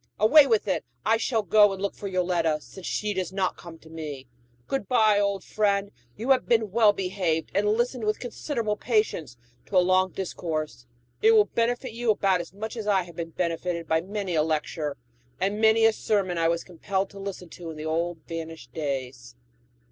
[0.19, 0.83] Away with it!
[1.05, 4.25] I shall go and look for Yoletta, since she does not come to me.
[4.65, 9.37] Good by, old friend, you have been well behaved and listened with considerable patience
[9.67, 10.87] to a long discourse.
[11.21, 14.41] It will benefit you about as much as I have been benefited by many a
[14.41, 14.97] lecture
[15.39, 19.35] and many a sermon I was compelled to listen to in the old vanished days."